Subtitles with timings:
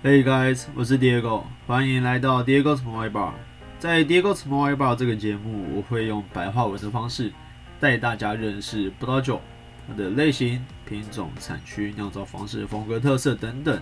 [0.00, 3.32] Hey guys，我是 Diego，欢迎来到 Diego's Small Bar。
[3.80, 7.32] 在 Diego's Small Bar 这个节目，我会用白话文的方式
[7.80, 9.40] 带大家认识葡萄酒
[9.88, 13.76] 它的类型、品种、产区、酿造方式、风格特色等等。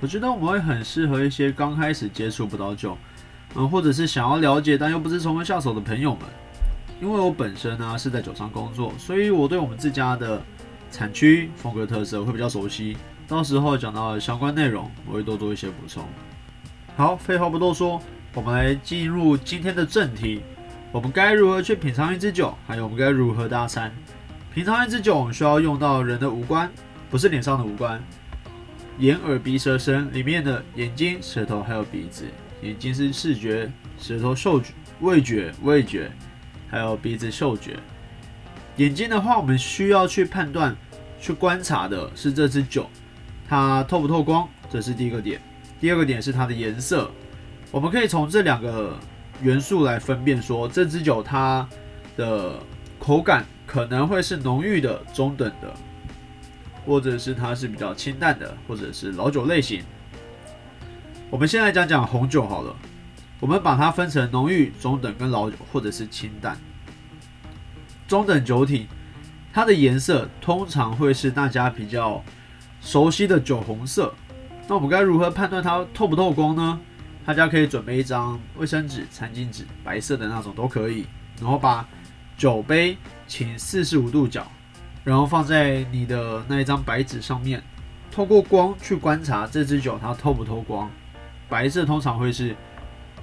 [0.00, 2.98] 我觉得我们会很适合一些刚开始接触葡萄酒，
[3.54, 6.22] 嗯，或者是想要了解但又不知从何下手的朋友们。
[7.00, 10.42] 因为我本身呢是在酒商工作，所以我对我们自家的
[10.90, 12.96] 产区、风格特色会比较熟悉。
[13.28, 16.02] 到时候讲到的相关内容，我会多做一些补充。
[16.96, 18.00] 好，废话不多说，
[18.32, 20.40] 我们来进入今天的正题。
[20.90, 22.56] 我们该如何去品尝一支酒？
[22.66, 23.92] 还有我们该如何搭餐？
[24.54, 26.70] 品尝一支酒，我们需要用到人的五官，
[27.10, 28.02] 不是脸上的五官，
[28.98, 32.24] 眼、耳、鼻、舌、身里面的眼睛、舌头还有鼻子。
[32.62, 36.10] 眼睛是视觉，舌头嗅觉、味觉、味觉，
[36.70, 37.76] 还有鼻子嗅觉。
[38.76, 40.74] 眼睛的话，我们需要去判断、
[41.20, 42.88] 去观察的是这支酒。
[43.48, 45.40] 它透不透光，这是第一个点。
[45.80, 47.10] 第二个点是它的颜色，
[47.70, 48.98] 我们可以从这两个
[49.40, 51.66] 元素来分辨，说这支酒它
[52.16, 52.60] 的
[52.98, 55.72] 口感可能会是浓郁的、中等的，
[56.84, 59.82] 或者是它是比较清淡的，或者是老酒类型。
[61.30, 62.76] 我们先来讲讲红酒好了，
[63.40, 66.58] 我们把它分成浓郁、中等跟老酒，或者是清淡。
[68.06, 68.88] 中等酒体，
[69.52, 72.22] 它的颜色通常会是大家比较。
[72.88, 74.14] 熟悉的酒红色，
[74.66, 76.80] 那我们该如何判断它透不透光呢？
[77.26, 81.04] 大家可以准备一张卫生纸、餐巾纸，白色的那种都可以，
[81.38, 81.86] 然后把
[82.38, 84.50] 酒杯倾四十五度角，
[85.04, 87.62] 然后放在你的那一张白纸上面，
[88.10, 90.90] 透过光去观察这支酒它透不透光。
[91.46, 92.56] 白色通常会是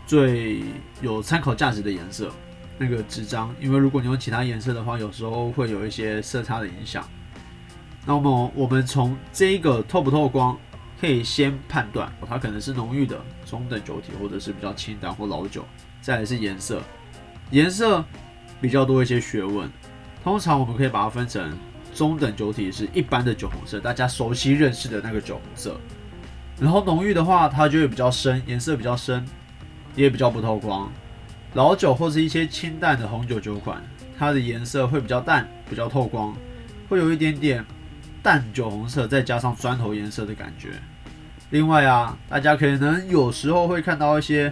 [0.06, 0.62] 最
[1.02, 2.32] 有参考价值的颜色，
[2.78, 7.04] 那个纸张，因为如果你用其他颜色的话，有时候会有一些色差的影响。
[8.06, 10.56] 那么我们从这一个透不透光，
[11.02, 15.66] 可以先判断它可能是浓郁的中等酒体，或者是比较清淡或老酒。
[16.02, 16.82] 再来是颜色，
[17.50, 18.06] 颜色
[18.62, 19.68] 比较多一些学问。
[20.24, 21.58] 通常我们可以把它分成
[21.96, 25.76] 中等酒体是一般的酒红色，大家熟悉认识的那个酒红色。
[26.60, 29.26] 然后浓郁的话，它就会比较深，颜色比较深，
[29.96, 30.92] 也比较不透光。
[31.56, 33.82] 老酒或是一些清淡的红酒酒款，
[34.16, 36.36] 它的颜色会比较淡，比较透光，
[36.88, 37.66] 会有一点点。
[38.26, 40.70] 淡酒红色，再加上砖头颜色的感觉。
[41.52, 44.52] 另外啊，大家可能有时候会看到一些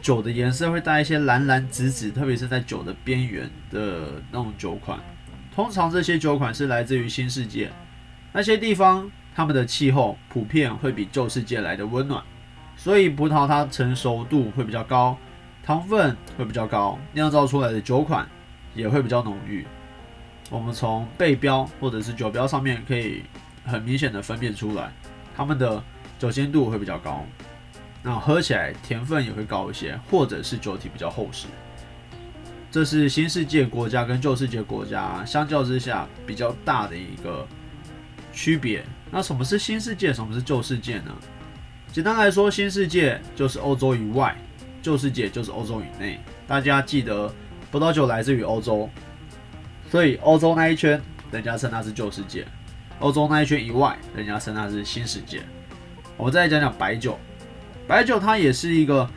[0.00, 5.00] 酒的颜色会带一些蓝蓝紫紫，特别是在酒的边缘的那种酒款。
[5.52, 7.72] 通常这些酒款是来自于新世界
[8.32, 12.22] 那些地方，他们的气候普遍会比旧世界来的温暖，
[12.76, 15.18] 所以葡萄它成熟度会比较高，
[15.64, 18.28] 糖分会比较高，酿造出来的酒款
[18.76, 19.66] 也会比较浓郁。
[20.48, 23.24] 我们从背标或者是酒标上面可以
[23.64, 24.92] 很明显的分辨出来，
[25.36, 25.82] 它们的
[26.18, 27.24] 酒精度会比较高，
[28.02, 31.46] 那喝起来甜分也会高一些，或者是酒体比较厚实。
[32.70, 37.46] 这是新世界国家跟旧世界国家相较之下比较大的一个
[38.32, 38.84] 区别。
[39.10, 41.12] 那什么是新世界，什么是旧世界呢？
[41.90, 44.36] 简单来说，新世界就是欧洲以外，
[44.80, 46.20] 旧世界就是欧洲以内。
[46.46, 47.32] 大家记得，
[47.72, 48.88] 葡萄酒来自于欧洲。
[49.90, 52.42] 所以欧洲那一圈，人家称它是旧世界；
[52.98, 55.42] 欧洲那一圈以外，人家称它是新世界。
[56.16, 57.18] 我们再来讲讲白酒，
[57.86, 59.08] 白酒它也是一个，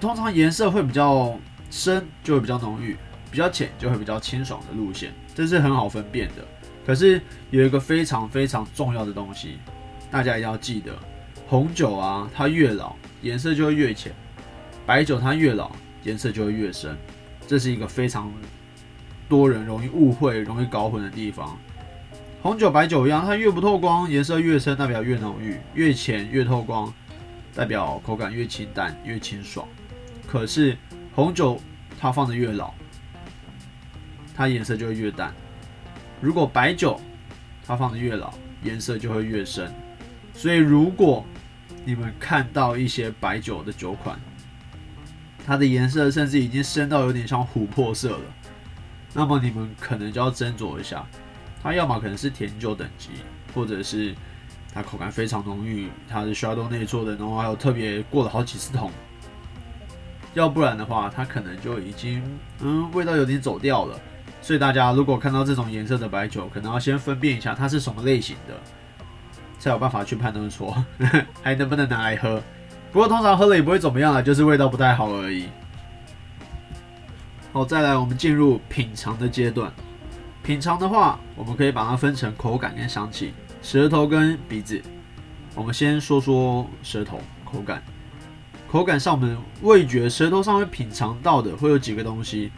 [0.00, 1.36] 通常颜色会比较
[1.68, 2.96] 深就会比较浓郁，
[3.30, 6.44] 比较浅就会比较清爽的路线，这是很好分辨的。
[6.86, 9.58] 可是有一个非常非常重要的东西，
[10.10, 10.96] 大家一定要记得：
[11.48, 14.12] 红酒啊，它越老颜色就会越浅；
[14.86, 15.72] 白酒它越老
[16.04, 16.96] 颜色就会越深。
[17.48, 18.32] 这是一个非常。
[19.28, 21.58] 多人容易误会、容易搞混的地方，
[22.42, 26.92] 红酒、白酒一样，它越不透光，颜色越深，代表越浓郁；越浅越透光，
[27.54, 29.66] 代表口感越清淡、越清爽。
[30.26, 30.76] 可是
[31.14, 31.60] 红酒
[31.98, 32.72] 它放的越老，
[34.34, 35.30] 它颜色就会越淡；
[36.20, 37.00] 如果白酒
[37.66, 38.32] 它放的越老，
[38.62, 39.72] 颜色就会越深。
[40.34, 41.24] 所以如果
[41.84, 44.20] 你们看到一些白酒的酒款，
[45.44, 48.35] 它的颜色甚至已经深到有点像琥珀色了。
[49.16, 51.02] 那么你们可能就要斟酌一下，
[51.62, 53.08] 它要么可能是甜酒等级，
[53.54, 54.14] 或者是
[54.74, 58.92] 它口感非常浓郁，它是需要豆内做的，然后还有特别过了好几次桶，
[60.34, 62.22] 要不然的话，它可能就已经
[62.60, 63.98] 嗯味道有点走掉了。
[64.42, 68.54] 所以大家如果看到这种颜色的白酒，可能要先分辨一下它是什么类型的，
[69.58, 70.84] 才有办法去判断说
[71.42, 72.40] 还能不能拿来喝。
[72.92, 75.48] 不过通常喝了也不会怎么样了，就是味道不太好而已。
[77.56, 79.72] 好，再来，我们进入品尝的阶段。
[80.42, 83.32] 品尝的话，我们可以把它分成口感跟香气、
[83.62, 84.78] 舌头跟鼻子。
[85.54, 87.82] 我们先说说舌头口感。
[88.68, 92.52] 口感上，我们味觉舌头上会品尝到的会有几个东西，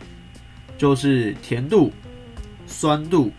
[0.76, 1.92] 就是甜度、
[2.66, 3.30] 酸度、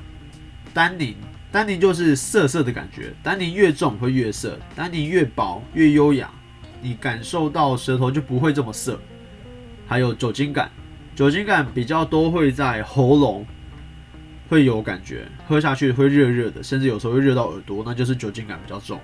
[0.73, 1.13] 单宁。
[1.51, 6.31] 单宁就是涩涩的感觉，单宁越重会越涩，单宁越薄越优雅，
[6.81, 8.97] 你感受到舌头就不会这么涩。
[9.85, 10.71] 还有酒精感，
[11.19, 13.45] 酒精感比较多会在喉咙
[14.47, 18.97] 会有感觉，喝下去会热热的，甚至有时候会热到耳朵，那就是酒精感比较重。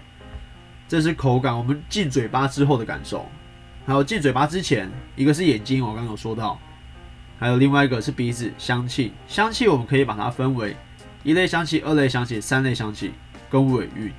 [0.88, 3.27] 这是口感，我们进嘴巴之后的感受。
[3.85, 6.57] 还有进嘴巴之前，一个是眼睛，我刚刚有说到，
[7.38, 9.11] 还有另外一个是鼻子，香气。
[9.27, 10.73] 香气我们可以把它分为
[11.21, 13.11] 一类香气、二类香气、三类香气
[13.50, 14.09] 跟尾韵。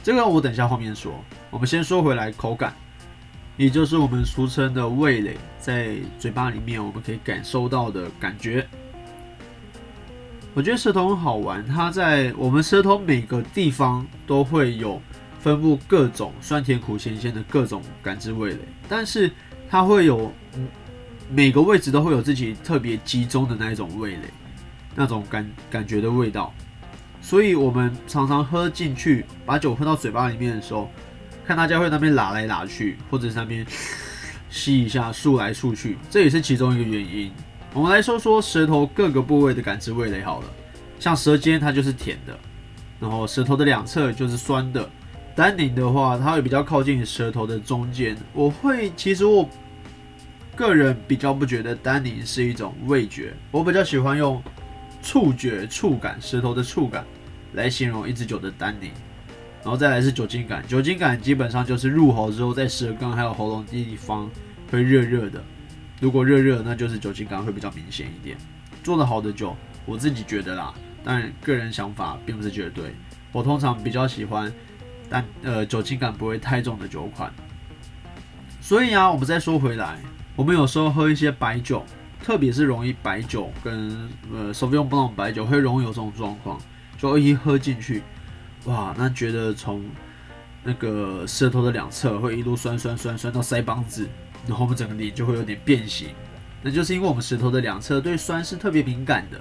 [0.00, 1.12] 这个我等下后面说。
[1.50, 2.72] 我们先说回来口感，
[3.62, 8.66] 也就是我们俗称的味蕾，在嘴巴里面我们可以感受到的感觉。
[10.52, 15.00] 我觉得舌头很好玩，它在我们舌头每个地方都会有。
[15.38, 19.28] 分布各种酸甜苦咸鲜的各种感知味蕾，但是
[19.68, 20.32] 它会有
[21.28, 24.22] 每个位置都会有自己特别集中的那一种味蕾，
[24.94, 26.54] 那种感感觉的味道。
[27.20, 30.88] 所以我们常常喝进去，把酒喝到嘴巴里面的时候，
[31.52, 33.66] 看大家会那边拉来拉去，或者是那边
[34.48, 37.30] 吸一下漱来漱去，这也是其中一个原因。
[37.74, 40.46] 我们来说说舌头各个部位的感知味蕾好了，
[40.98, 42.34] 像舌尖它就是甜的，
[42.98, 44.88] 然后舌头的两侧就是酸的。
[45.36, 48.16] 丹宁的话，它会比较靠近舌头的中间。
[48.32, 49.46] 我会，其实我
[50.56, 54.42] 个人比较不觉得丹宁是一种味觉，我比较喜欢用
[55.02, 57.04] 触觉、触感、舌头的触感
[57.52, 58.90] 来形容一支酒的丹宁。
[59.62, 64.30] 然后再来是酒精感，酒精感基本上就是入喉之后，在舌根还有喉咙地方
[64.70, 65.42] 会热热的。
[66.00, 68.36] 如果热热，那就是酒精感会比较明显一点。
[68.82, 69.56] 做的好的酒，
[69.86, 70.74] 我自己觉得啦，
[71.04, 72.94] 但个人想法并不是绝对。
[73.30, 74.52] 我通常比较喜欢。
[75.14, 77.30] 但呃，酒精感不会太重的酒款，
[78.62, 79.98] 所以啊，我们再说回来，
[80.34, 81.84] 我们有时候喝一些白酒，
[82.24, 86.58] 特别是容易白酒跟呃，手用不那种白酒会容易有这种状况，
[86.96, 88.02] 就一喝进去，
[88.64, 89.84] 哇，那觉得从
[90.62, 94.08] 那个舌头的两侧会一路酸酸酸酸到腮帮子，
[94.46, 96.08] 然后我们整个脸就会有点变形，
[96.62, 99.38] 那就是因为我们舌头的两侧对酸是特别敏感的，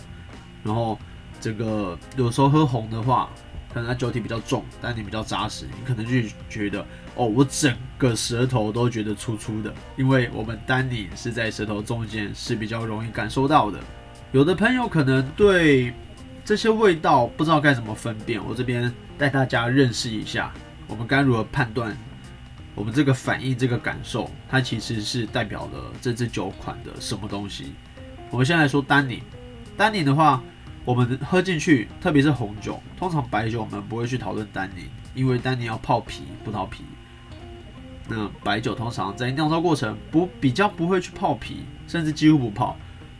[0.63, 0.97] 然后
[1.39, 3.29] 这个有时候喝红的话。
[3.73, 6.85] 可能它酒体比较重，但你比较扎实，你可能就觉得
[7.15, 13.79] 哦，我整个舌头都觉得粗粗的，因为我们单宁是在舌头中间是比较容易感受到的。
[14.33, 15.93] 有的朋友可能对
[16.43, 20.51] 这些味道不知道该怎么分辨，我这边带大家认识一下，
[20.87, 21.95] 我们该如何判断
[22.75, 27.73] 我们这个反应、这个感受，它其实是代表了这支酒款的什么东西。
[28.29, 29.21] 我们先来说单宁，
[29.75, 30.41] 单宁的话。
[30.83, 34.83] 我们喝进去，特别是红酒，通常白酒我们不会去讨论单宁，
[35.13, 36.83] 因为单宁要泡皮，葡萄皮。
[38.07, 41.57] 那白酒通常在酿造过程不比较不会去泡皮，
[41.87, 42.75] 甚至几乎不泡，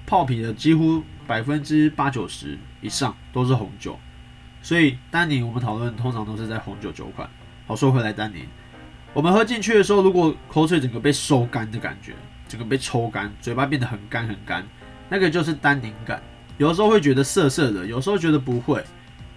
[0.08, 3.98] 泡皮的几乎百分之八九十以上都是红酒。
[4.62, 7.30] 所以单宁我们讨论通常都是在红酒酒款。
[7.66, 8.46] 好，说回来单宁，
[9.14, 12.14] 我们喝进去的时候，如果口水整个被收干的感觉，
[12.48, 14.64] 整个被抽干，嘴巴变得很干很干，
[15.10, 16.22] 那个就是单宁感。
[16.58, 18.84] 有时候会觉得涩涩的，有时候觉得不会。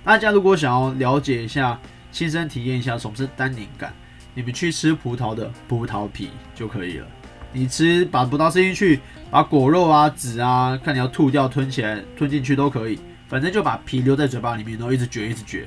[0.02, 1.78] 大家如果想要了解一下、
[2.12, 3.94] 亲身体验一下什么是单宁感，
[4.34, 7.06] 你们去吃葡萄的葡萄皮就可以了。
[7.52, 12.98] 你吃把葡萄吃进去，把果肉啊、籽啊，看你要吐掉、吞起来、吞进去都可以。
[13.34, 15.58] 反正就把皮留在嘴巴里面，然后一直嚼、一直嚼，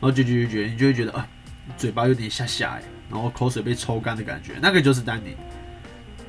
[0.00, 1.28] 后嚼、嚼、嚼，你就会觉得啊，
[1.76, 5.36] 嘴巴有点下下哎，然后口水被抽干的感觉，那个就是单宁。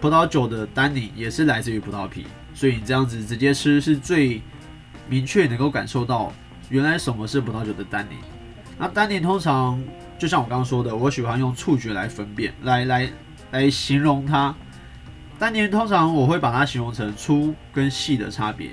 [0.01, 4.41] 葡萄酒的单宁也是来自于葡萄皮，所以你这样子直接吃是最。
[5.09, 6.33] 明确能够感受到
[6.69, 8.17] 原来什么是葡萄酒的单宁。
[8.77, 9.81] 那单宁通常
[10.17, 13.09] 就像我刚刚说的，我喜欢用触觉来分辨，来来
[13.51, 14.53] 来形容它。
[15.39, 18.71] 单宁通常我会把它形容成粗跟细的差别。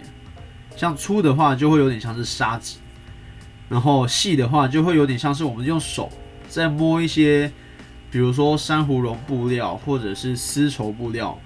[0.81, 2.79] 像粗的话就会有点像是沙子，
[3.69, 6.11] 然后细的话就会有点像是我们用手
[6.49, 7.53] 在摸一些，
[8.11, 11.39] 比如说珊瑚绒布料或者是丝绸布料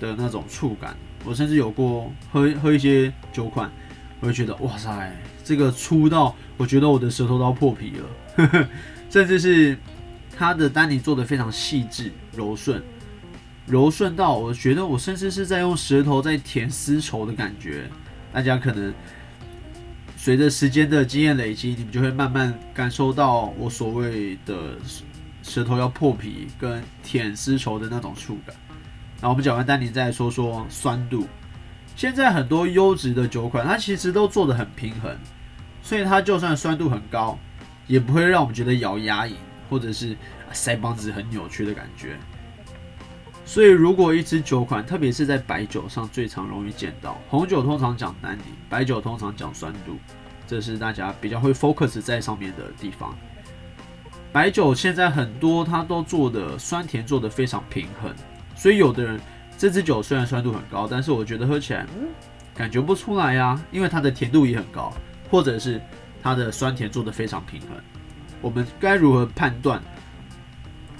[0.00, 0.96] 的那种触感。
[1.24, 3.70] 我甚至有过喝喝一些酒款。
[4.18, 8.68] 我就觉得哇塞，这个粗到我觉得我的舌头都要破皮了，呵 呵
[9.08, 9.78] 甚至是
[10.36, 12.82] 它的丹尼做的非常细致柔顺，
[13.64, 17.88] 柔顺到我觉得我甚至是在用舌头在舔丝绸的感觉。
[18.32, 18.92] 大家可能
[20.16, 24.76] 随着时间的经验累积，你们就会慢慢感受到我所谓的
[25.42, 28.54] 舌头要破皮跟舔丝绸的那种触感。
[29.20, 31.26] 那我们讲完丹尼，再说说酸度。
[31.94, 35.14] 现在很多优质的酒款，它其实都做的很平衡，
[35.82, 37.38] 所以它就算酸度很高，
[37.86, 39.34] 也不会让我们觉得咬牙龈，
[39.68, 40.16] 或者是
[40.52, 42.16] 腮帮子很扭曲的感觉。
[43.52, 49.98] 所以，如果一支酒款，特别是在白酒上最常容易见到，红酒通常讲单宁，白酒通常讲酸度，
[50.46, 53.14] 这是大家比较会 focus 在上面的地方。
[54.32, 58.10] 白酒现在很多它都做的酸甜做的非常平衡，
[58.56, 59.20] 所以有的人
[59.58, 61.84] 这支酒虽然酸度很高，但是我觉得喝起来
[62.54, 64.90] 感觉不出来呀，因为它的甜度也很高，
[65.30, 65.78] 或者是
[66.22, 67.70] 它的酸甜做的非常平衡。
[68.40, 69.78] 我们该如何判断？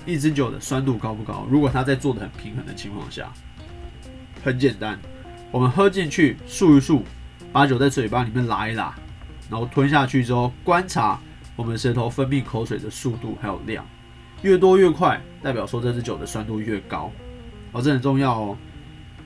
[0.04, 1.46] 一支酒的酸度高不高？
[1.48, 3.32] 如果它在做的很平衡的情况下，
[4.42, 4.98] 很简单，
[5.50, 7.02] 我们喝进去漱一漱，
[7.52, 8.92] 把酒在嘴巴里面拉一拉，
[9.48, 11.20] 然后吞下去之后，观察
[11.54, 13.86] 我们舌头分泌口水的速度还有量，
[14.42, 17.12] 越多越快，代表说这支酒的酸度越高。
[17.70, 18.58] 哦，这很重要哦。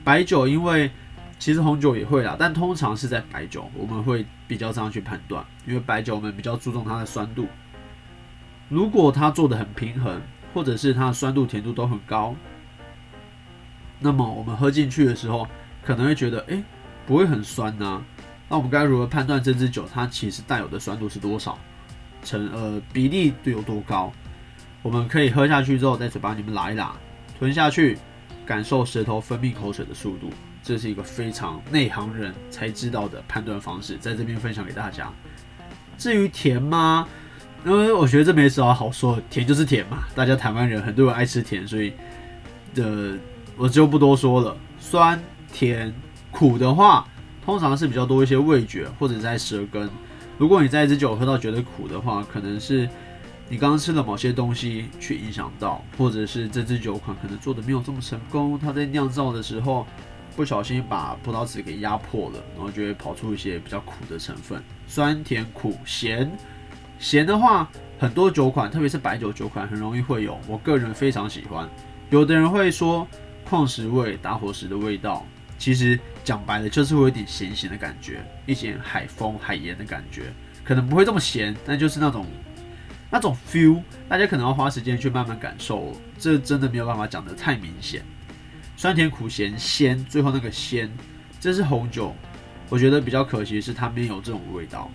[0.03, 0.91] 白酒因为
[1.39, 7.47] 其实红酒也会啦，但通常是在白酒我们会比较这样去判断，因为白酒我们比较注重它的酸度。
[8.69, 10.21] 如果它做的很平衡。
[10.57, 12.33] 或者是它的酸度、甜度都很高，
[13.99, 15.47] 那么我们喝进去的时候，
[15.83, 16.63] 可能会觉得，哎，
[17.05, 18.01] 不会很酸呐。
[18.49, 21.59] 那我们该如何判断这支酒它其实带有的酸度是多少？
[22.23, 24.11] 成呃比例有多高？
[24.81, 26.91] 我们可以喝下去之后，在嘴巴里面拉一拉，
[27.37, 27.95] 吞下去，
[28.43, 30.31] 感受舌头分泌口水的速度。
[30.63, 35.13] 这是一个非常内行人才知道的判断方式，在这边分享给大家。
[35.99, 37.07] 至于甜吗？
[37.65, 40.05] 因为我觉得这没什么好说，甜就是甜嘛。
[40.15, 41.91] 大家台湾人很多人爱吃甜，所以
[42.73, 43.17] 的
[43.57, 44.55] 我就不多说了。
[44.79, 45.21] 酸、
[45.51, 45.93] 甜、
[46.31, 47.05] 苦的话，
[47.43, 49.89] 通常是比较多一些味觉或者在舌根。
[50.37, 52.87] 如果你在一支酒喝到觉得苦的话，可能是
[53.49, 58.57] 你刚刚吃了某些东西去影响到，或者是这支酒款可能做的没有这么成功。
[58.57, 59.85] 它在酿造的时候
[60.35, 64.61] 不小心把葡萄籽给压破了，然后就会跑出一些比较苦的成分。
[64.87, 66.31] 酸、甜、苦、咸。
[66.99, 70.39] 咸的话，很多酒款，特别是白酒酒款，很容易会有。
[70.47, 71.69] 我个人非常喜欢。
[72.09, 73.07] 有的人会说
[73.45, 75.25] 矿石味、打火石的味道，
[75.57, 82.25] 其实讲白了就是会有点咸咸的感觉，一点海风、海盐的感觉，可能不会这么咸，但就是那种
[83.09, 85.93] 那种 feel，大家可能要花时间去慢慢感受。
[86.17, 88.01] 这真的没有办法讲得太明显。
[88.75, 90.91] 酸甜苦咸鲜，最后那个鲜，
[91.39, 92.15] 这是红酒，
[92.69, 94.89] 我觉得比较可惜是它没有这种味道。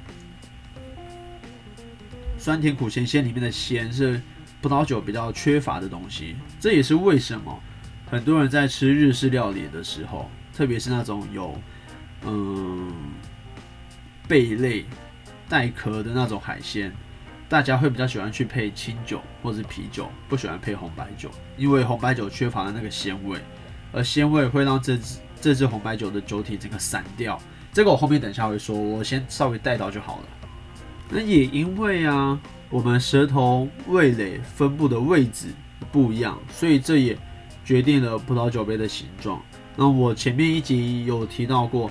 [2.42, 4.20] 酸甜苦咸鲜里面的鲜是
[4.60, 7.56] 葡萄酒比较缺乏的东西，这也是为什么
[8.10, 11.56] 很多人在吃日式料理的时候，特别是那种有
[12.24, 12.92] 嗯
[14.26, 14.84] 贝类
[15.48, 16.92] 带壳的那种海鲜，
[17.48, 23.38] 大家会比较喜欢去配清酒或者啤酒，不喜欢配红白酒，因为红白酒缺乏了那个鲜味，
[23.92, 27.40] 而鲜味会让这支这支红白酒的酒体整个散掉。
[27.72, 30.24] 这个我后面等下会说，我先稍微带到就好了。
[31.14, 32.40] 那也因为啊，
[32.70, 35.48] 我们舌头味蕾分布的位置
[35.92, 37.14] 不一样，所以这也
[37.66, 39.38] 决定了葡萄酒杯的形状。
[39.76, 41.90] 那我前面一集有提到过，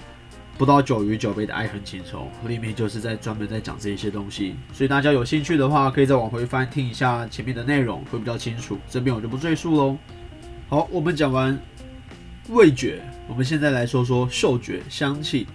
[0.58, 4.56] 葡萄酒与酒杯的爱恨情仇，里面就是在专门在讲这些东西。
[4.74, 8.76] 所以大家有兴趣的话，可以再往回翻听一下前面的内容，会比较清楚。
[8.90, 9.96] 这边我就不赘述喽。
[10.68, 11.56] 好，我们讲完
[12.50, 15.46] 味觉，我们现在来说说嗅觉、香气。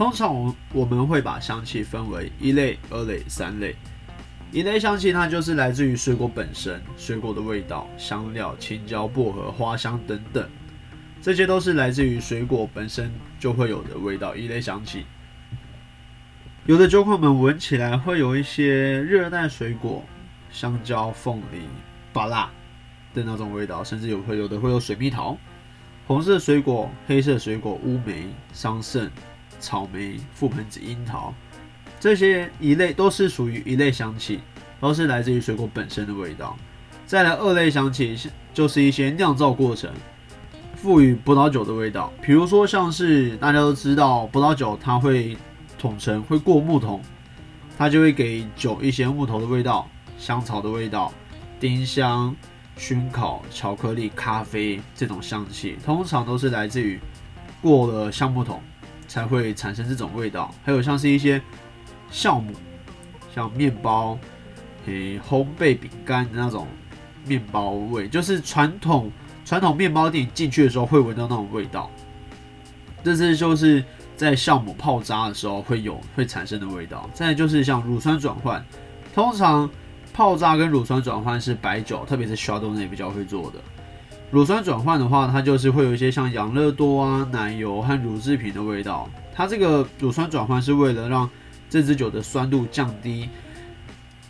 [0.00, 3.76] 通常我我们会把香气分为一类、二类、三类。
[4.50, 10.48] 一类香气它就是来自于水果本身，水果的味道、香料、青椒、薄荷、花香等等，
[11.20, 14.34] 这些都是来自于水果本身就会有的味道。
[14.34, 15.04] 一类香气，
[16.64, 20.02] 有的酒款们闻起来会有一些热带水果，
[20.50, 21.60] 香蕉、凤梨、
[22.10, 22.50] 芭辣
[23.12, 25.36] 的那种味道，甚至有会有的会有水蜜桃、
[26.06, 29.10] 红色水果、黑色水果、乌梅、桑葚。
[29.60, 31.32] 草莓、覆盆子、樱桃，
[32.00, 34.40] 这些一类都是属于一类香气，
[34.80, 36.56] 都是来自于水果本身的味道。
[37.06, 38.16] 再来二类香气，
[38.54, 39.90] 就是一些酿造过程
[40.76, 42.12] 赋予葡萄酒的味道。
[42.22, 45.36] 比如说，像是大家都知道，葡萄酒它会
[45.78, 47.02] 统称会过木桶，
[47.76, 49.88] 它就会给酒一些木头的味道、
[50.18, 51.12] 香草的味道、
[51.58, 52.34] 丁香、
[52.76, 56.98] 熏烤、巧克力、咖啡这种香气，通常都是来自于
[57.60, 58.62] 过了橡木桶。
[59.10, 61.42] 才会产生这种味道，还有像是一些
[62.12, 62.52] 酵母，
[63.34, 64.16] 像面包、
[64.86, 66.68] 诶烘焙饼干的那种
[67.26, 69.10] 面包味，就是传统
[69.44, 71.90] 传统面包店进去的时候会闻到那种味道。
[73.02, 73.84] 这是就是
[74.16, 77.10] 在酵母泡渣的时候会有会产生的味道。
[77.12, 78.64] 再就是像乳酸转换，
[79.12, 79.68] 通常
[80.12, 83.58] 泡渣跟乳酸转换是白酒，特别是 shadow 那比较会做的。
[84.30, 89.10] 乳酸转换的话，它就是会有一些像养乐多啊、奶油和乳制品的味道。
[89.34, 91.28] 它这个乳酸转换是为了让
[91.68, 93.28] 这支酒的酸度降低，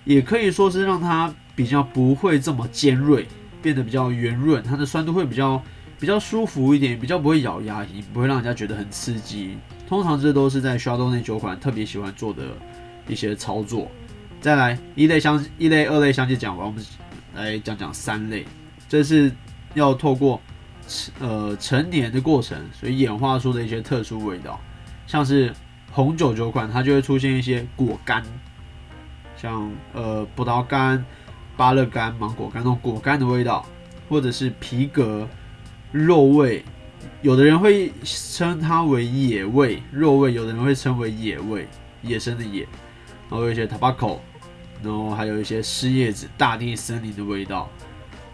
[0.05, 3.27] 也可以说是让它比较不会这么尖锐，
[3.61, 5.63] 变得比较圆润，它的酸度会比较
[5.99, 9.59] 比较舒服一点，比较不会咬牙，也不会让人家觉得很刺激。
[9.87, 12.45] 通常这都是在 Shadow 那酒款特别喜欢做的
[13.07, 13.91] 一些操作。
[14.41, 16.83] 再来一类香一类二类香气讲完，我们
[17.35, 18.47] 来讲讲三类，
[18.89, 19.31] 这是
[19.75, 20.41] 要透过
[21.21, 24.61] 呃成年的过程，所以演化出的一些特殊味道，
[25.07, 25.53] 像是
[25.93, 28.23] 红酒酒款，它就会出现一些果干，
[29.37, 31.05] 像呃葡萄干、
[31.57, 33.65] 芭乐干、芒果干那种果干的味道，
[34.09, 35.29] 或者是皮革、
[35.93, 36.65] 肉味。
[37.23, 41.69] 有的人会称它为野味、肉味，有的人会称为野味，
[42.03, 42.63] 野生的野。
[43.29, 44.19] 然后有一些 tobacco，
[44.83, 47.71] 然后还有一些湿叶子、大地森林的味道。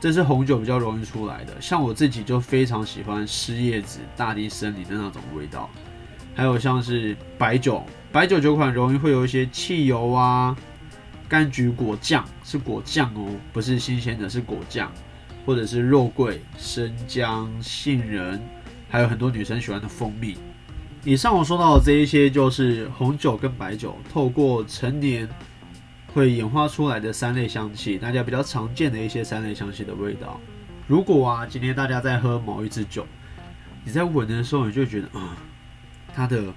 [0.07, 1.53] 这是红酒比较容易出来的。
[1.61, 5.69] 像我自己就非常喜欢湿叶子、大地森林的那种味道。
[6.33, 10.57] 还有像是白酒，白酒酒款容易会有一些汽油啊、
[11.29, 14.93] 柑橘果酱，是果酱哦，不是新鲜的，是果酱。
[15.45, 18.41] 或者是肉桂、生姜、杏仁，
[18.89, 20.37] 还有很多女生喜欢的蜂蜜。
[21.03, 25.29] 以上我说到的这一些，就是红酒跟白酒透过成年
[26.17, 30.41] 会演化出来的三类香气，大家比较常见的一些三类香气的味道。
[30.87, 33.07] 如果啊，今天大家在喝某一支酒，
[33.85, 35.37] 你在闻的时候，你就觉得啊，
[36.15, 36.55] 它的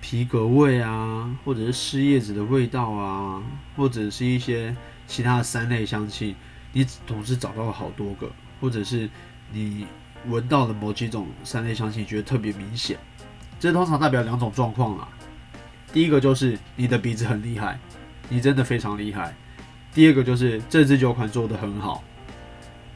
[0.00, 3.42] 皮革味啊，或者是湿叶子的味道啊，
[3.74, 4.76] 或者是一些
[5.08, 6.36] 其他的三类香气。
[6.72, 9.10] 你总是找到了好多个，或者是
[9.50, 9.88] 你
[10.28, 12.96] 闻到了某几种三类香气，觉得特别明显。
[13.58, 15.08] 这通常代表两种状况啦。
[15.92, 17.76] 第一个就是你的鼻子很厉害，
[18.32, 19.34] 你真的非常厉害。
[19.92, 22.02] 第二个就是这支酒款做的很好，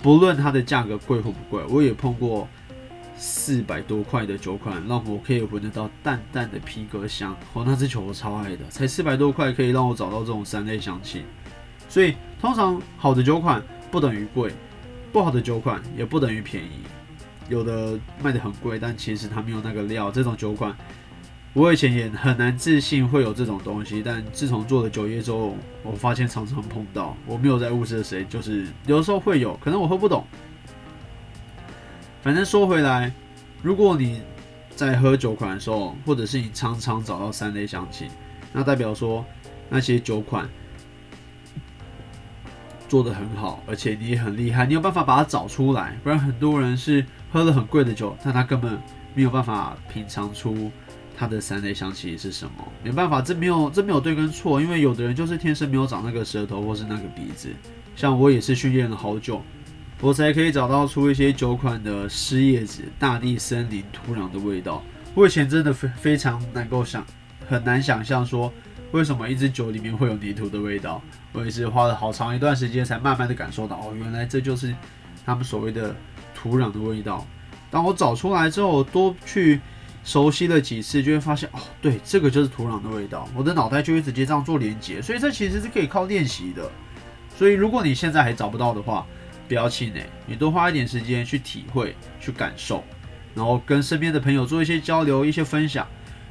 [0.03, 2.49] 不论它的价格贵或不贵，我也碰过
[3.19, 7.37] 四百多块的酒款，让我可以闻得到淡淡的皮革香。
[7.53, 11.23] 哦，那支酒我超爱的，才四百多块可以让我找到这种三类香气。
[11.87, 14.51] 所以，通常好的酒款不等于贵，
[15.13, 16.81] 不好的酒款也不等于便宜。
[17.51, 20.11] 有的卖的很贵，但其实它没有那个料。
[20.11, 20.75] 这种酒款，
[21.57, 24.03] 我以前也很难自信会有这种东西。
[24.05, 27.17] 但自从做了酒业之后，我发现常常碰到。
[27.25, 30.23] 我没有在物色谁，就是有时候会有可能我喝不懂。
[32.21, 33.11] 反正说回来，
[33.63, 34.21] 如果你
[34.75, 38.09] 在喝酒款的时候，或者是你常常找到三类香气，
[38.53, 39.25] 那代表说
[39.71, 40.47] 那些酒款。
[42.87, 45.97] 做的很好，而且你也很厉害，你有办法把它找出来。
[46.05, 48.79] 不然很多人是喝了很贵的酒，但他根本
[49.15, 50.71] 没有办法品尝出
[51.17, 52.53] 它的三类香气是什么。
[52.85, 57.49] 没办法，这没有这没有对跟错，因为有的人就是天生没有长那个舌头或是那个鼻子。
[57.95, 59.43] 像我也是训练了好久，
[60.01, 64.83] 我才可以找到出一些酒款的湿叶子、大地森林、土壤的味道。
[65.15, 67.05] 我以前真的非非常能够想，
[67.49, 68.53] 很难想象说。
[68.93, 71.03] 为什么一支酒里面会有泥土的味道？
[71.33, 74.73] 我也是花了好长一段时间才慢慢的感受到，哦，原来这就是
[75.25, 75.95] 他们所谓的
[76.35, 77.27] 土壤的味道。
[77.69, 79.61] 当我找出来之后，多去
[80.07, 83.29] 熟悉了几次，就会发现，哦，对，这个就是土壤的味道。
[83.35, 86.71] 我的脑袋就会直接这样做连接，所以这其实是可以靠练习的。
[87.37, 89.05] 所以如果你现在还找不到的话，
[89.49, 92.85] 不要气馁，你多花一点时间去体会、去感受，
[93.35, 95.85] 然后跟身边的朋友做一些交流、一些分享，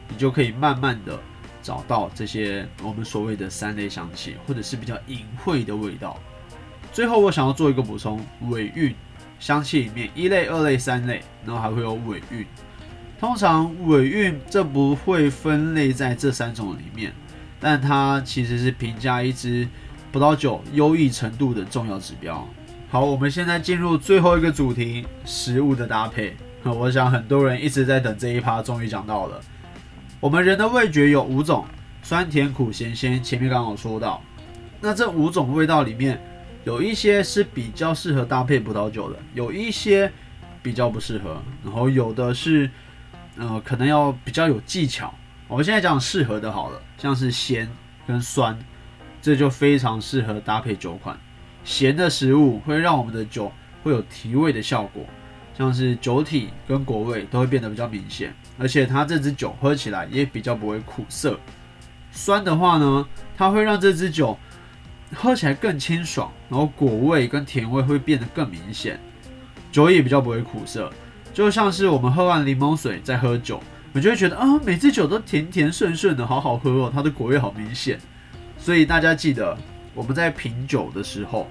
[0.07, 1.19] 你就可以慢慢的。
[1.61, 6.15] 找到这些我们所谓的三类香气，或者是比较隐晦的味道。
[6.93, 8.93] 最后，我想要做一个补充：尾韵
[9.39, 12.45] 香气里面一类、二类、三类，然后还会有尾韵。
[13.19, 17.13] 通常尾韵这不会分类在这三种里面，
[17.59, 19.67] 但它其实是评价一支
[20.11, 22.47] 葡萄酒优异程度的重要指标。
[22.89, 26.35] 好，我们现在进入最后一个主题：食物的搭配。
[26.63, 29.41] 我想很多人一直在等这一趴，终于讲到了。
[30.19, 31.65] 我们人的味觉有五种，
[32.01, 33.23] 酸甜苦咸鲜。
[33.23, 34.21] 前面刚好说到，
[34.81, 36.19] 那这五种味道里面，
[36.63, 40.11] 有一些是比较适合搭配葡萄酒的，有一些
[40.63, 42.69] 比较不适合，然后有的是，
[43.37, 45.13] 呃，可能要比较有技巧。
[45.47, 47.69] 我们现在讲适合的好了，像是咸
[48.07, 48.57] 跟酸，
[49.21, 51.17] 这就非常适合搭配酒款。
[51.63, 53.51] 咸的食物会让我们的酒
[53.83, 55.05] 会有提味的效果。
[55.57, 61.39] 像是酒体跟果味都会变得比较明显，而且它这支酒喝起来也比较不会苦涩。
[62.11, 64.37] 酸的话呢，它会让这支酒
[65.13, 68.99] 喝起来更清爽，然后果味跟甜味会变得更明显，
[69.71, 70.91] 酒也比较不会苦涩。
[71.35, 77.99] 就像是我们喝完柠檬水再喝酒，我就会觉得啊，每支酒都甜甜顺顺的，好好喝哦，它的果味好明显。
[78.57, 79.57] 所以大家记得，
[79.93, 81.45] 我们在品酒的时候，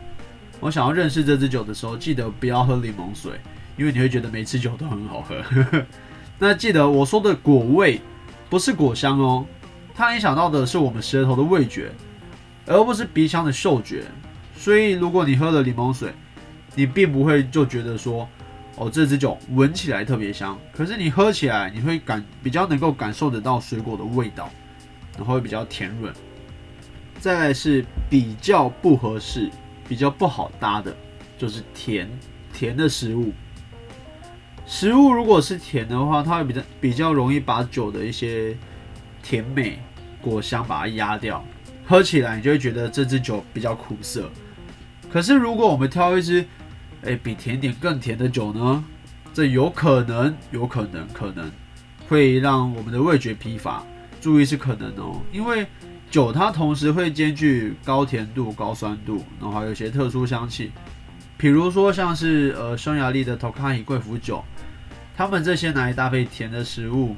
[0.58, 3.32] 我想要认识这支酒的时候，记得不要喝柠檬水。
[3.76, 5.36] 因为你会觉得每次酒都很好喝。
[6.38, 8.00] 那记得我说的果味
[8.48, 9.44] 不是果香哦，
[9.94, 11.92] 它影响到的是我们舌头的味觉。
[12.66, 14.04] 而不是鼻腔的嗅觉。
[14.56, 16.14] 所以，如果你喝了柠檬水，
[16.74, 18.26] 你并不会就觉得说，
[18.76, 20.58] 哦，这支酒闻起来特别香。
[20.72, 24.50] 可是你喝起来，你会感比较能够感受得到水果的味道，
[25.16, 26.12] 然后会比较甜润。
[27.20, 29.48] 再来是比较不合适、
[29.88, 30.94] 比较不好搭的，
[31.38, 32.10] 就是甜
[32.52, 33.32] 甜的食物。
[34.66, 38.56] 食物如果是甜的话，它会比较比较容易把酒的一些
[39.22, 39.78] 甜美
[40.20, 41.44] 果香把它压掉，
[41.86, 44.28] 喝起来你就会觉得这支酒比较苦涩。
[45.10, 46.44] 可是如果我们挑一支，
[47.04, 48.84] 哎，比甜点更甜的酒呢？
[49.32, 51.50] 这有可能，有可能，可能
[52.08, 53.82] 会让我们的味觉疲乏。
[54.20, 55.66] 注意是可能哦，因为
[56.10, 60.72] 酒它同时会兼具高甜度、高酸度，然后还有一些特殊香气，
[61.36, 64.42] 比如说像是呃匈牙利的 Tokaji 贵腐酒。
[65.16, 67.14] 他们这些拿来搭配甜的食物，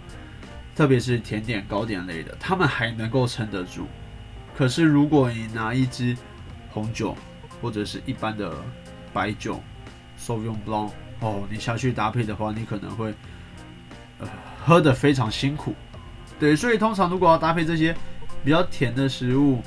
[0.75, 3.87] 特别是甜点、糕点类的，他们还能够撑得住。
[4.55, 6.17] 可是如果你拿一支
[6.71, 7.17] 红酒
[7.63, 8.53] 或者是一般的
[9.13, 9.63] 白酒
[10.19, 13.15] ，Sauvignon Blanc，哦，你下去搭配的话，你可能会
[14.19, 14.29] 呃
[14.65, 15.75] 喝得非常辛苦。
[16.39, 17.95] 对，所以通常如果要搭配这些
[18.45, 19.63] 比较甜的食物，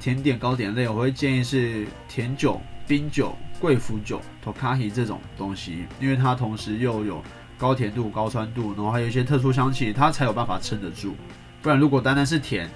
[0.00, 7.22] 甜点、糕点类，我会建议是甜酒、冰酒、贵腐酒、Tokaji 这种东西，因为它同时又有
[7.58, 11.14] 高甜度、高酸度，然后还有一些特殊香气，它才有办法撑得住。
[11.60, 12.68] 不然，如果单单是甜，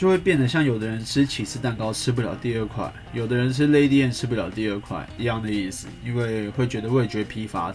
[0.00, 7.70] 就会变得像有的人吃起司蛋糕吃不了第二块，有的人吃 Lady N 吃不了第二块一样的意思，因为会觉得味觉疲乏，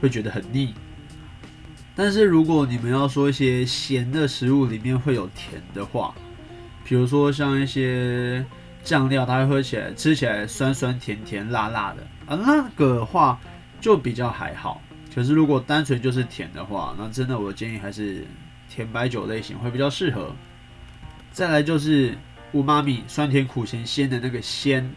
[0.00, 0.72] 会觉得很腻。
[1.94, 6.14] 但是如果你们要说一些咸的食物里面会有甜的话，
[6.86, 8.42] 比如说像一些
[8.82, 13.38] 酱料，它会喝起来吃起来酸酸甜甜辣辣的啊，那个话
[13.78, 14.80] 就比较还好。
[15.14, 18.24] 可是如果单纯就是甜的话，那真的我建议还是
[18.70, 20.34] 甜白酒类型会比较适合。
[21.32, 22.16] 再来就是
[22.52, 24.88] 五妈咪酸甜苦咸鲜的那个鲜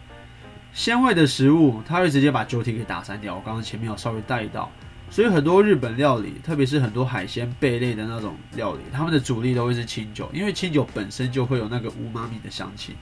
[0.73, 3.35] 鲜味的食物，它会直接把酒体给打散掉。
[3.35, 4.69] 我刚刚前面有稍微带到，
[5.09, 12.95] 所以很多日本料理，特别是很多海鲜贝类的那种料理，他们的主力都会是清酒，因为清酒本身就会有那个五妈咪的香气。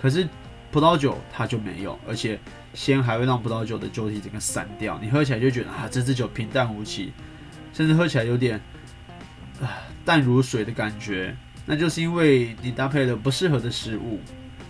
[0.00, 0.26] 可是
[0.70, 2.38] 葡萄酒它就没有，而且。
[2.74, 7.12] 鲜还会让葡萄酒的酒体整个散掉，你喝起来就觉得啊，这支酒平淡无奇，
[7.72, 8.60] 甚至喝起来有点
[9.62, 11.36] 啊淡如水的感觉。
[11.66, 14.20] 那就是因为你搭配了不适合的食物，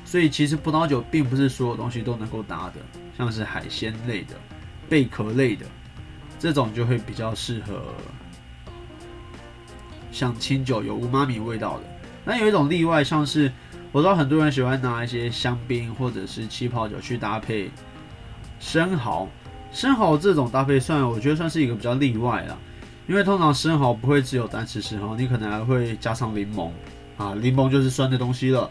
[0.05, 2.75] 所以其实葡萄酒并不是所有东西都能够搭的，
[3.17, 4.35] 像是海鲜类的、
[4.89, 5.67] 贝壳类的
[6.39, 7.95] 这种就会比较适合
[10.13, 11.85] 像清酒有乌妈米味道的。
[12.25, 13.51] 那有一种例外，像是
[13.93, 17.71] 我知道很多人喜欢拿一些香槟或者是气泡酒去搭配。
[18.61, 19.29] 生蚝，
[19.73, 22.59] 生蚝这种搭配算，我觉得算是一个比较例外了，
[23.07, 26.71] 因为通常生蚝不会只有单吃生蚝，你可能还会加上柠檬
[27.17, 28.71] 啊，柠檬就是酸的东西了，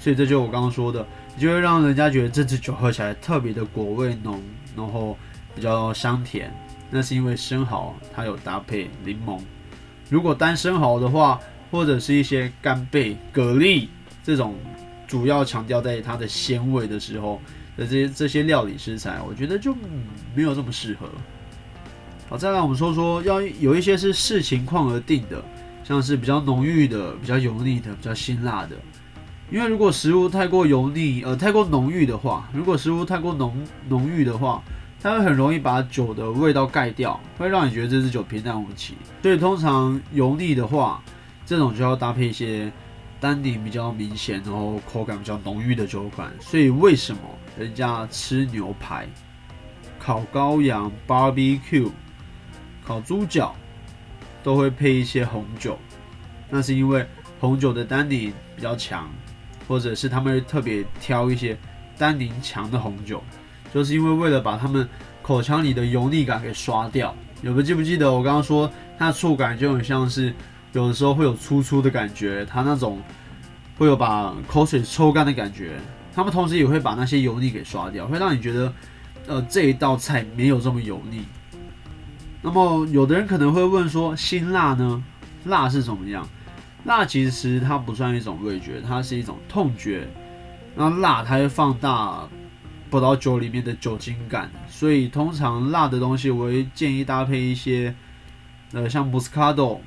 [0.00, 4.42] 所以这就我刚刚说的，你就会让人家觉得这支酒喝起来特别的果味浓，
[4.76, 5.16] 然后
[5.54, 6.52] 比较香甜，
[6.90, 9.40] 那是因为生蚝它有搭配柠檬，
[10.08, 13.88] 如果单生蚝的话，或者是一些干贝、蛤蜊
[14.24, 14.54] 这种，
[15.06, 17.40] 主要强调在它的鲜味的时候。
[17.76, 19.76] 的这些这些料理食材，我觉得就
[20.34, 21.10] 没有这么适合。
[22.28, 25.42] 好，再来我们说说，要有一些是视情况而定的，
[25.84, 28.76] 像是比较浓郁的、比较油腻的、比较辛辣的。
[29.50, 33.54] 因为如果食物太过油腻，呃，太过浓郁的话，如果食物太过浓
[33.88, 34.62] 浓郁的话，
[35.00, 38.94] 它会很容易把酒的味道盖掉，会让你觉得这支酒平淡无奇。
[39.22, 41.02] 所以通常油腻的话，
[41.44, 42.72] 这种就要搭配一些。
[43.18, 47.20] 单宁比较明显，然后口感比较浓郁的酒款，所以为什么
[47.58, 49.08] 人家吃牛排、
[49.98, 51.90] 烤羔羊、barbecue、
[52.86, 53.54] 烤猪脚
[54.44, 55.76] 都会配一些红酒？
[56.48, 57.04] 那是因为
[57.40, 59.10] 红酒的单宁比较强，
[59.66, 61.58] 或者是他们特别挑一些
[61.98, 63.22] 单宁强的红酒，
[63.74, 64.88] 就是因为为了把他们
[65.20, 67.12] 口腔里的油腻感给刷掉。
[67.42, 70.32] 有没记不记得我刚刚说它的触感就很像是？
[70.72, 73.00] 有的时候会有粗粗的感觉，它那种
[73.78, 75.72] 会有把口水抽干的感觉。
[76.14, 78.72] 他们同时也会把那些油腻给刷掉，会让你觉得，
[79.26, 81.24] 呃，这一道菜没有这么油腻。
[82.46, 85.02] 那么有的人可能会问说，辛辣呢？
[85.46, 86.24] 辣是怎么样？
[86.84, 90.06] 辣其实它不算一种味觉，它是一种痛觉。
[90.76, 92.20] 那辣它会放大
[92.88, 97.92] 葡萄酒里面的酒精感，所以通常辣的东西我会建议搭配一些，
[98.72, 99.80] 呃，像 Moscato。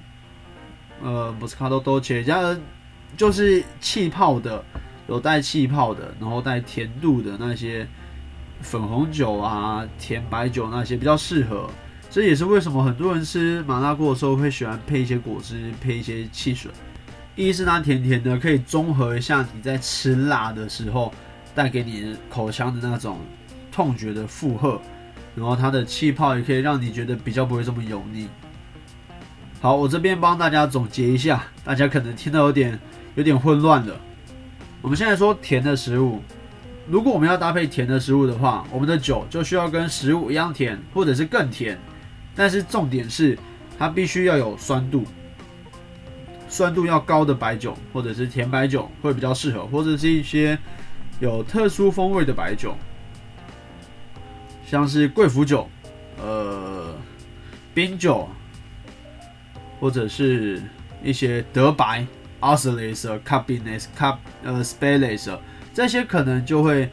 [1.01, 2.41] 呃，不是卡多多切，加
[3.15, 4.61] 就是气泡的，
[5.07, 7.87] 有带气泡的，然后带甜度的那些
[8.59, 11.69] 粉红酒啊、甜白酒那些比较适合。
[12.11, 16.71] 这也是为什么很多人吃麻辣锅的时候会喜欢配一些果汁、配一些汽水，
[17.35, 21.13] 一是它甜甜的，可以中和一下你在吃辣的时候
[21.53, 23.19] 带给你口腔的那种
[23.71, 24.81] 痛觉的负荷，
[25.35, 28.27] 然后它的气泡也可以让你觉得比较不会这么油腻。
[29.61, 32.79] 好，我这边帮大家总结一下，大家可能听到有点
[33.13, 33.95] 有点混乱了。
[34.81, 36.23] 我们现在说甜的食物，
[36.87, 41.77] 如果我们要搭配甜的食物的话，我们的酒就需要跟食物一样甜，或者是更甜。
[42.39, 43.37] 但是重点是，
[43.77, 45.03] 它必须要有酸度，
[46.47, 50.57] 酸度要高的白酒或者是甜白酒会比较适合，或者是一些
[51.19, 52.73] 有特殊风味的白酒，
[54.65, 55.67] 像是贵腐酒、
[56.17, 56.95] 呃
[57.73, 58.29] 冰酒。
[59.81, 60.61] 或者是
[61.01, 62.05] 一些德白、
[62.41, 65.37] 阿斯雷斯、卡宾内斯、卡呃斯贝雷斯，
[65.73, 66.89] 这些可能就会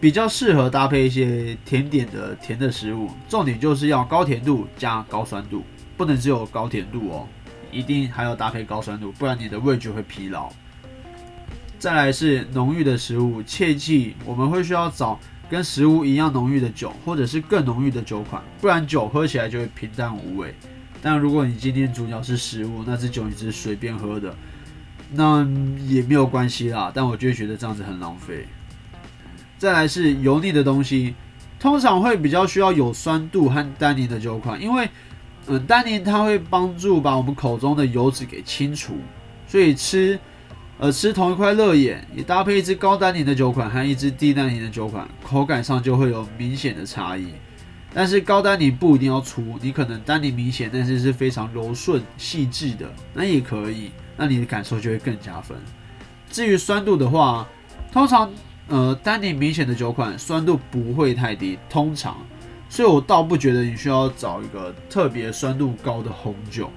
[0.00, 3.10] 比较适合搭配一些甜点的甜的食物。
[3.28, 5.62] 重点就是要高甜度加高酸度，
[5.96, 7.28] 不能只有高甜度哦，
[7.70, 10.50] 一定还要搭配高酸度，不然你的味觉会疲劳。
[11.78, 20.54] 再来是浓郁的食物，切记我们会需要找跟食物一样浓郁的酒，或者是更浓郁的酒款，不然酒喝起来就会平淡无味。
[21.02, 24.34] 但如果你今天主角是食物，那只酒你是随便喝的，
[25.12, 25.42] 那
[25.86, 26.92] 也没有关系啦。
[26.94, 28.46] 但我就觉得这样子很浪费。
[29.60, 31.14] 再来是油腻的东西，
[31.58, 34.88] 通常会比较需要有酸度和单宁的酒款，因为
[35.48, 38.94] 嗯，单宁它会帮助把我们口中的油脂给清除，
[39.46, 40.18] 所以吃
[40.78, 47.26] 呃吃同一块乐眼，也搭配一支高单宁的酒款和一支低单宁的酒款，口感上就会有明显的差异。
[47.92, 55.54] 但是高单宁不一定要粗，你可能单宁明显，但是是非常柔顺细致的，那也可以，那你的感受就会更加分。
[56.30, 57.46] 至于酸度的话，
[57.92, 58.30] 通常
[58.70, 62.16] 呃单宁明显的酒款酸度不会太低，通常，
[62.70, 66.70] 所以我倒不觉得你需要找一个特别酸度高的红酒。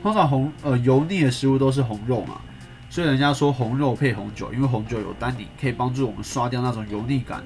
[0.00, 2.40] 通常红呃油腻的食物都是红肉嘛，
[2.88, 7.42] 所以人家说红肉配红酒，因为红酒有单宁，可以帮助我们刷掉那种油腻感。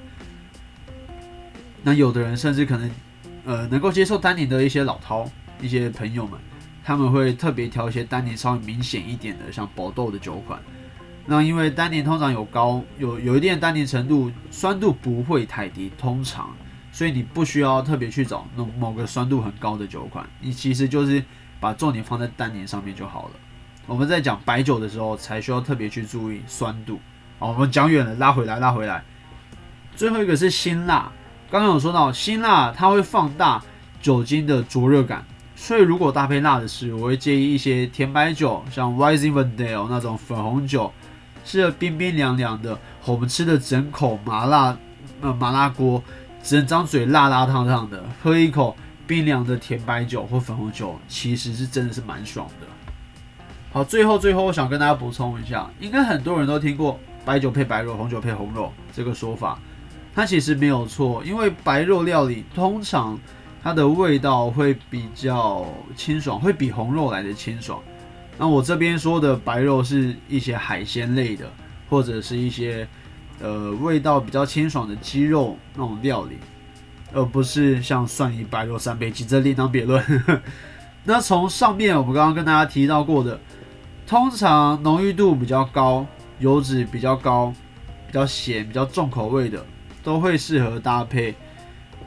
[1.82, 2.90] 那有的人甚至可能。
[3.44, 5.26] 呃，能够接受单宁的一些老饕、
[5.60, 6.38] 一些朋友们，
[6.84, 10.60] 他们会特别挑一些单宁稍微明显一点的，像宝豆的酒款。
[11.26, 16.50] 那因为单宁通常有高有有一定的单宁程度，酸度不会太低，通常，
[16.90, 21.22] 所以你不需要特别去找那某个酸度很高的酒款，你其实就是
[21.60, 23.30] 把重点放在单宁上面就好了。
[23.86, 27.00] 我们在讲白酒的时候，才需要特别去注意酸度。
[27.38, 29.02] 好，我们讲远了，拉回来，拉回来。
[29.94, 31.10] 最后一个是辛辣。
[31.50, 33.62] 刚刚有说到辛辣，它会放大
[34.00, 40.92] 酒精的灼热感，所以如果搭配辣的食物，我会建议一些甜白酒，像 Rising Vendale 那种粉红酒，
[41.44, 44.76] 适合冰冰凉凉的，我们吃的整口麻辣
[45.20, 46.02] 呃麻辣锅，
[46.42, 48.76] 整张嘴辣辣烫烫的，喝一口
[49.06, 52.66] 冰凉的甜白酒或粉红酒，其实是真的是蛮爽的。
[53.72, 59.58] 好，最后最后我想跟大家补充一下，应该很多人都听过白酒配白肉，红酒配红肉这个说法。
[60.14, 63.18] 它其实没有错，因为白肉料理通常
[63.62, 65.64] 它的味道会比较
[65.96, 67.80] 清爽，会比红肉来的清爽。
[68.42, 71.48] 那我这边说的白肉是一些海鲜类的，
[71.88, 72.88] 或者是一些
[73.40, 76.38] 呃味道比较清爽的鸡肉那种料理，
[77.12, 80.04] 而不是像蒜泥白肉三杯鸡这另当别论。
[81.06, 83.38] 那从上面我们刚刚跟大家提到过的，
[84.08, 86.04] 通常浓郁度比较高、
[86.40, 87.54] 油脂比较高、
[88.08, 89.64] 比较咸、比较重口味的。
[90.02, 91.32] 都会适合搭配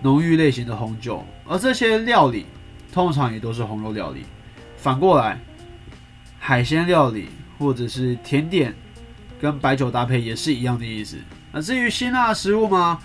[0.02, 2.46] 浓郁类型的红酒，而这些料理
[2.92, 4.26] 通常也都是红肉料理。
[4.76, 5.40] 反过来，
[6.48, 7.28] 海鲜料理
[7.58, 8.72] 或者是甜点
[9.42, 11.18] 跟白酒搭配也是一样的意思。
[11.52, 13.00] 那至于辛辣食物吗？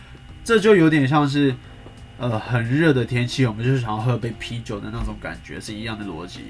[0.45, 1.55] 这就有点像是
[2.19, 6.41] 呃很热的天气，我们就是想要喝杯啤酒的那种感觉，是一样的逻辑。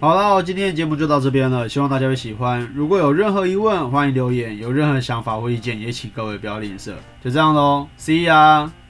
[0.00, 2.68] 好了，今天的节目就到这边了，希望大家会喜欢。
[2.74, 6.94] 如果有任何疑问，欢迎留言；有任何想法或意见，也请各位不要吝啬。
[7.22, 8.83] 就这样喽，See you！。